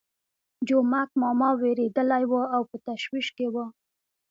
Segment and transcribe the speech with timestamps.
[0.67, 3.65] جومک ماما وېرېدلی وو او په تشویش کې وو.